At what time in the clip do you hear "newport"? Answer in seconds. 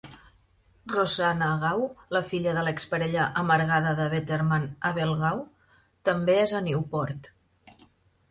6.69-7.31